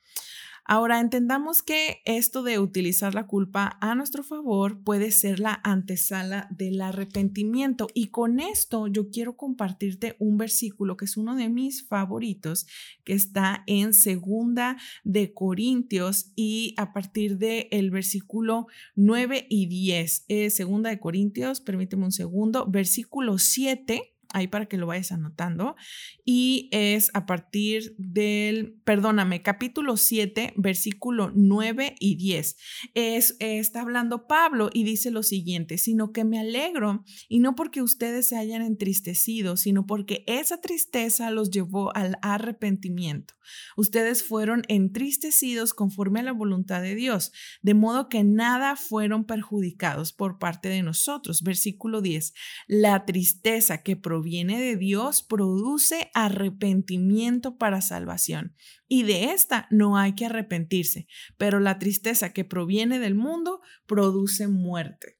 Ahora, 0.69 0.99
entendamos 0.99 1.63
que 1.63 2.03
esto 2.05 2.43
de 2.43 2.59
utilizar 2.59 3.15
la 3.15 3.29
culpa 3.29 3.79
a 3.81 3.95
nuestro 3.95 4.25
favor 4.25 4.83
puede 4.83 5.13
ser 5.13 5.39
la 5.39 5.61
antesala 5.63 6.49
del 6.51 6.81
arrepentimiento. 6.81 7.87
Y 7.95 8.09
con 8.09 8.41
esto 8.41 8.89
yo 8.89 9.09
quiero 9.11 9.37
compartirte 9.37 10.17
un 10.19 10.39
versículo 10.39 10.97
que 10.97 11.05
es 11.05 11.17
uno 11.17 11.37
de 11.37 11.49
mis 11.49 11.87
favoritos, 11.87 12.67
que 13.05 13.13
está 13.13 13.63
en 13.69 13.95
segunda 13.95 14.77
de 15.05 15.33
Corintios 15.33 16.33
y 16.35 16.75
a 16.79 16.93
partir 16.93 17.39
del 17.39 17.69
el 17.71 17.93
versículo 17.93 18.67
9 18.97 19.47
y 19.49 19.67
10. 19.67 20.27
segunda 20.51 20.91
de 20.91 20.99
Corintios, 20.99 21.61
permíteme 21.61 22.07
un 22.07 22.13
segundo, 22.13 22.67
versículo 22.69 23.39
7 23.39 24.16
ahí 24.33 24.49
para 24.49 24.67
que 24.67 24.77
lo 24.77 24.87
vayas 24.87 25.13
anotando. 25.13 25.77
Y 26.25 26.69
es 26.73 27.11
a 27.15 27.27
partir 27.27 27.95
del, 27.99 28.81
perdóname, 28.85 29.43
capítulo 29.43 29.97
7, 29.97 30.55
versículo 30.57 31.33
9 31.35 31.97
y 31.99 32.17
10. 32.17 32.57
Es, 32.95 33.37
está 33.41 33.81
hablando 33.81 34.27
Pablo 34.27 34.71
y 34.73 34.85
dice 34.85 35.11
lo 35.11 35.23
siguiente, 35.23 35.79
sino 35.79 36.13
que 36.13 36.25
me 36.25 36.39
alegro 36.39 37.05
y 37.29 37.41
no 37.41 37.55
porque 37.55 37.83
ustedes 37.83 38.29
se 38.29 38.37
hayan 38.37 38.63
entristecido, 38.63 39.57
sino 39.57 39.87
porque 39.87 40.25
esa 40.27 40.61
tristeza 40.61 41.31
los 41.31 41.51
llevó 41.51 41.95
al 41.97 42.19
arrepentimiento. 42.23 43.35
Ustedes 43.77 44.25
fueron 44.25 44.63
entristecidos 44.69 45.73
conforme 45.73 46.21
a 46.21 46.25
la 46.25 46.33
voluntad 46.33 46.83
de 46.83 46.95
Dios, 46.95 47.33
de 47.63 47.75
modo 47.75 48.09
que 48.09 48.25
nada 48.25 48.77
fueron 48.77 49.25
perjudicados 49.25 50.13
por 50.13 50.39
parte 50.39 50.69
de 50.69 50.83
nosotros. 50.83 51.43
Versículo 51.43 52.03
10. 52.03 52.35
La 52.67 53.05
tristeza 53.05 53.83
que 53.83 53.97
proviene 53.97 54.26
de 54.59 54.77
Dios 54.77 55.23
produce 55.23 56.11
arrepentimiento 56.13 57.57
para 57.57 57.81
salvación. 57.81 58.55
Y 58.89 59.05
de 59.05 59.33
esta 59.33 59.67
no 59.71 59.97
hay 59.97 60.15
que 60.15 60.27
arrepentirse, 60.27 61.07
pero 61.37 61.61
la 61.61 61.79
tristeza 61.79 62.33
que 62.33 62.45
proviene 62.45 62.99
del 62.99 63.15
mundo 63.15 63.61
produce 63.87 64.49
muerte. 64.49 65.16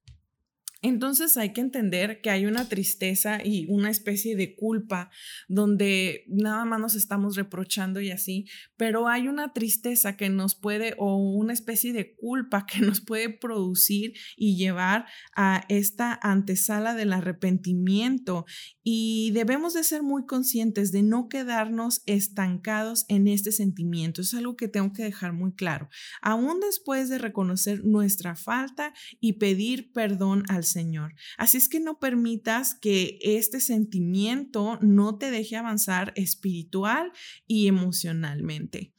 Entonces 0.83 1.37
hay 1.39 1.53
que 1.55 1.63
entender 1.63 2.21
que 2.21 2.29
hay 2.29 2.45
una 2.45 2.69
tristeza 2.69 3.41
y 3.43 3.67
una 3.71 3.91
especie 3.91 4.37
de 4.37 4.55
culpa 4.55 5.11
donde 5.49 6.25
nada 6.29 6.67
más 6.67 6.79
nos 6.79 6.95
estamos 6.95 7.35
reprochando 7.35 8.01
y 8.01 8.11
así, 8.11 8.47
pero 8.77 9.09
hay 9.09 9.27
una 9.27 9.55
tristeza 9.55 10.17
que 10.19 10.29
nos 10.29 10.55
puede 10.55 10.95
o 10.99 11.17
una 11.17 11.55
especie 11.55 11.95
de 11.95 12.15
culpa 12.15 12.67
que 12.67 12.81
nos 12.81 13.01
puede 13.01 13.31
producir 13.31 14.13
y 14.37 14.57
llevar 14.57 15.07
a 15.35 15.65
esta 15.69 16.19
antesala 16.23 16.95
del 16.95 17.15
arrepentimiento 17.15 18.45
y 18.83 19.31
debemos 19.33 19.73
de 19.73 19.83
ser 19.83 20.03
muy 20.03 20.27
conscientes 20.27 20.93
de 20.93 21.03
no 21.03 21.29
quedarnos 21.29 22.03
estancados 22.07 23.07
en 23.09 23.29
este 23.29 23.51
sentimiento. 23.51 24.21
Es 24.21 24.35
algo 24.35 24.57
que 24.57 24.69
tengo 24.69 24.93
que 24.93 25.03
dejar 25.03 25.33
muy 25.33 25.53
claro. 25.55 25.89
Aún 26.21 26.61
después 26.61 27.09
de 27.09 27.19
reconocer 27.19 27.85
nuestra 27.85 28.37
falta 28.37 28.93
y 29.21 29.35
pedir 29.35 29.91
perdón 29.93 30.45
al 30.49 30.66
Señor. 30.67 31.15
Así 31.39 31.57
es 31.57 31.69
que 31.69 31.81
no 31.81 31.99
permitas 31.99 32.75
que 32.75 33.19
este 33.23 33.61
sentimiento 33.61 34.79
no 34.83 35.17
te 35.17 35.31
deje 35.31 35.57
avanzar 35.57 36.13
espiritual 36.17 37.13
y 37.47 37.69
emocionalmente. 37.69 38.93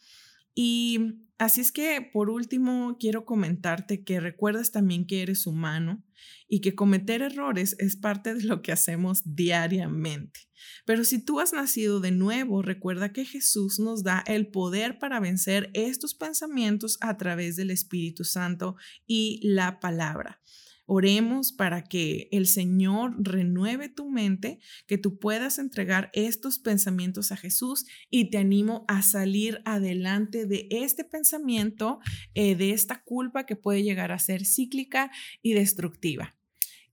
Y 0.56 1.28
así 1.38 1.62
es 1.62 1.72
que 1.72 2.10
por 2.12 2.32
último 2.32 2.98
quiero 3.00 3.26
comentarte 3.26 4.04
que 4.04 4.20
recuerdas 4.20 4.72
también 4.72 5.06
que 5.06 5.22
eres 5.22 5.46
humano 5.46 6.04
y 6.48 6.62
que 6.62 6.74
cometer 6.74 7.22
errores 7.22 7.76
es 7.78 7.96
parte 7.96 8.34
de 8.34 8.44
lo 8.44 8.62
que 8.62 8.72
hacemos 8.72 9.22
diariamente. 9.24 10.48
Pero 10.86 11.04
si 11.04 11.24
tú 11.24 11.40
has 11.40 11.54
nacido 11.54 12.00
de 12.00 12.12
nuevo, 12.12 12.62
recuerda 12.62 13.14
que 13.14 13.26
Jesús 13.26 13.80
nos 13.80 14.04
da 14.04 14.24
el 14.26 14.48
poder 14.48 14.98
para 15.00 15.20
vencer 15.20 15.70
estos 15.74 16.16
pensamientos 16.16 16.98
a 17.02 17.18
través 17.18 17.56
del 17.56 17.72
Espíritu 17.72 18.24
Santo 18.24 18.76
y 19.06 19.40
la 19.44 19.80
palabra. 19.80 20.42
Oremos 20.88 21.52
para 21.52 21.84
que 21.84 22.30
el 22.32 22.48
Señor 22.48 23.14
renueve 23.20 23.90
tu 23.90 24.10
mente, 24.10 24.60
que 24.88 24.98
tú 24.98 25.20
puedas 25.20 25.60
entregar 25.60 26.10
estos 26.14 26.60
pensamientos 26.60 27.34
a 27.34 27.38
Jesús 27.38 27.86
y 28.10 28.30
te 28.30 28.38
animo 28.38 28.86
a 28.88 29.02
salir 29.02 29.62
adelante 29.66 30.46
de 30.46 30.68
este 30.72 31.04
pensamiento, 31.04 32.00
eh, 32.34 32.56
de 32.56 32.72
esta 32.72 33.04
culpa 33.04 33.46
que 33.46 33.58
puede 33.58 33.84
llegar 33.84 34.14
a 34.14 34.20
ser 34.20 34.46
cíclica 34.46 35.12
y 35.42 35.54
destructiva. 35.54 36.37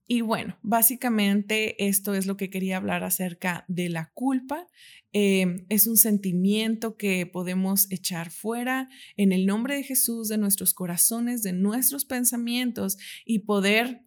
Y 0.07 0.21
bueno, 0.21 0.57
básicamente 0.61 1.87
esto 1.87 2.13
es 2.13 2.27
lo 2.27 2.37
que 2.37 2.49
quería 2.51 2.77
hablar 2.77 3.03
acerca 3.03 3.65
de 3.67 3.89
la 3.89 4.11
culpa. 4.13 4.67
Em, 5.13 5.65
es 5.69 5.87
un 5.87 5.97
sentimiento 5.97 6.95
que 6.95 7.25
podemos 7.25 7.91
echar 7.91 8.29
fuera 8.29 8.89
en 9.17 9.31
el 9.31 9.45
nombre 9.45 9.75
de 9.75 9.83
Jesús 9.83 10.27
de 10.27 10.37
nuestros 10.37 10.73
corazones, 10.73 11.41
de 11.41 11.53
nuestros 11.53 12.05
pensamientos 12.05 12.97
y 13.25 13.39
poder 13.39 14.03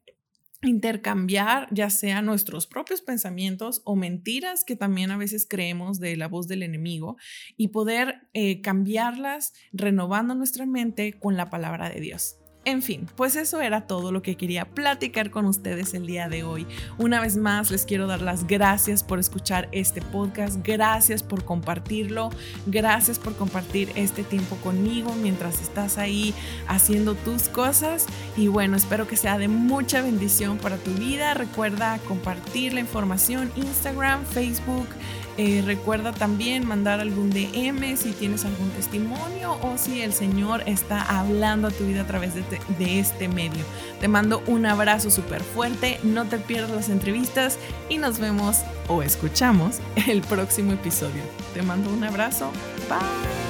intercambiar 0.62 1.68
ya 1.70 1.88
sea 1.88 2.20
nuestros 2.20 2.66
propios 2.66 3.00
pensamientos 3.00 3.80
o 3.84 3.94
mentiras 3.94 4.64
que 4.64 4.76
también 4.76 5.10
a 5.10 5.16
veces 5.16 5.46
creemos 5.48 6.00
de 6.00 6.16
la 6.16 6.26
voz 6.26 6.48
del 6.48 6.62
enemigo 6.62 7.16
y 7.56 7.68
poder 7.68 8.28
eh, 8.34 8.60
cambiarlas 8.60 9.52
renovando 9.72 10.34
nuestra 10.34 10.66
mente 10.66 11.18
con 11.18 11.36
la 11.36 11.48
palabra 11.48 11.90
de 11.90 12.00
Dios. 12.00 12.38
En 12.68 12.82
fin, 12.82 13.08
pues 13.16 13.34
eso 13.34 13.62
era 13.62 13.86
todo 13.86 14.12
lo 14.12 14.20
que 14.20 14.36
quería 14.36 14.66
platicar 14.66 15.30
con 15.30 15.46
ustedes 15.46 15.94
el 15.94 16.06
día 16.06 16.28
de 16.28 16.42
hoy. 16.42 16.66
Una 16.98 17.18
vez 17.18 17.38
más 17.38 17.70
les 17.70 17.86
quiero 17.86 18.06
dar 18.06 18.20
las 18.20 18.46
gracias 18.46 19.02
por 19.02 19.18
escuchar 19.18 19.70
este 19.72 20.02
podcast, 20.02 20.58
gracias 20.62 21.22
por 21.22 21.46
compartirlo, 21.46 22.28
gracias 22.66 23.18
por 23.18 23.36
compartir 23.36 23.90
este 23.94 24.22
tiempo 24.22 24.56
conmigo 24.56 25.14
mientras 25.14 25.62
estás 25.62 25.96
ahí 25.96 26.34
haciendo 26.66 27.14
tus 27.14 27.48
cosas 27.48 28.04
y 28.36 28.48
bueno, 28.48 28.76
espero 28.76 29.08
que 29.08 29.16
sea 29.16 29.38
de 29.38 29.48
mucha 29.48 30.02
bendición 30.02 30.58
para 30.58 30.76
tu 30.76 30.90
vida. 30.90 31.32
Recuerda 31.32 31.98
compartir 32.06 32.74
la 32.74 32.80
información 32.80 33.50
Instagram, 33.56 34.26
Facebook, 34.26 34.88
eh, 35.38 35.62
recuerda 35.64 36.12
también 36.12 36.66
mandar 36.66 37.00
algún 37.00 37.30
DM 37.30 37.96
si 37.96 38.10
tienes 38.10 38.44
algún 38.44 38.70
testimonio 38.70 39.56
o 39.62 39.78
si 39.78 40.02
el 40.02 40.12
Señor 40.12 40.64
está 40.66 41.00
hablando 41.00 41.68
a 41.68 41.70
tu 41.70 41.86
vida 41.86 42.02
a 42.02 42.06
través 42.06 42.34
de, 42.34 42.42
de 42.78 42.98
este 42.98 43.28
medio. 43.28 43.64
Te 44.00 44.08
mando 44.08 44.42
un 44.46 44.66
abrazo 44.66 45.10
súper 45.10 45.42
fuerte, 45.42 46.00
no 46.02 46.26
te 46.26 46.38
pierdas 46.38 46.72
las 46.72 46.88
entrevistas 46.88 47.56
y 47.88 47.98
nos 47.98 48.18
vemos 48.18 48.58
o 48.88 49.02
escuchamos 49.02 49.78
el 50.08 50.22
próximo 50.22 50.72
episodio. 50.72 51.22
Te 51.54 51.62
mando 51.62 51.88
un 51.90 52.02
abrazo. 52.02 52.50
Bye. 52.88 53.47